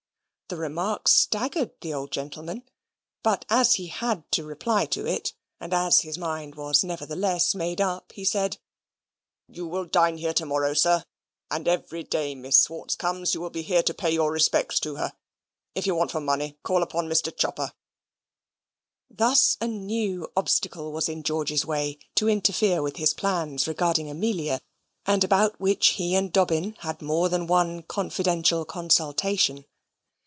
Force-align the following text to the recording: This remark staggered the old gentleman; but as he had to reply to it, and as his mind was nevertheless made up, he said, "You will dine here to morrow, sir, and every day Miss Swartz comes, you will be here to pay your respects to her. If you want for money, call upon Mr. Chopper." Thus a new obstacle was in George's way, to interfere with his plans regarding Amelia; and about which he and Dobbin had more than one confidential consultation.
This 0.49 0.59
remark 0.59 1.07
staggered 1.07 1.71
the 1.79 1.93
old 1.93 2.11
gentleman; 2.11 2.63
but 3.23 3.45
as 3.49 3.75
he 3.75 3.87
had 3.87 4.29
to 4.33 4.43
reply 4.43 4.85
to 4.87 5.07
it, 5.07 5.31
and 5.61 5.73
as 5.73 6.01
his 6.01 6.17
mind 6.17 6.55
was 6.55 6.83
nevertheless 6.83 7.55
made 7.55 7.79
up, 7.79 8.11
he 8.11 8.25
said, 8.25 8.57
"You 9.47 9.65
will 9.65 9.85
dine 9.85 10.17
here 10.17 10.33
to 10.33 10.45
morrow, 10.45 10.73
sir, 10.73 11.05
and 11.49 11.69
every 11.69 12.03
day 12.03 12.35
Miss 12.35 12.59
Swartz 12.59 12.95
comes, 12.97 13.33
you 13.33 13.39
will 13.39 13.49
be 13.49 13.61
here 13.61 13.81
to 13.81 13.93
pay 13.93 14.11
your 14.11 14.29
respects 14.29 14.77
to 14.81 14.95
her. 14.95 15.13
If 15.73 15.87
you 15.87 15.95
want 15.95 16.11
for 16.11 16.19
money, 16.19 16.57
call 16.63 16.83
upon 16.83 17.07
Mr. 17.07 17.33
Chopper." 17.33 17.71
Thus 19.09 19.55
a 19.61 19.69
new 19.69 20.33
obstacle 20.35 20.91
was 20.91 21.07
in 21.07 21.23
George's 21.23 21.65
way, 21.65 21.97
to 22.15 22.27
interfere 22.27 22.81
with 22.81 22.97
his 22.97 23.13
plans 23.13 23.69
regarding 23.69 24.09
Amelia; 24.09 24.59
and 25.05 25.23
about 25.23 25.61
which 25.61 25.91
he 25.93 26.13
and 26.13 26.29
Dobbin 26.29 26.75
had 26.79 27.01
more 27.01 27.29
than 27.29 27.47
one 27.47 27.83
confidential 27.83 28.65
consultation. 28.65 29.63